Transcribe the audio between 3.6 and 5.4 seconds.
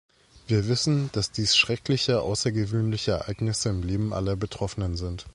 im Leben aller Betroffenen sind.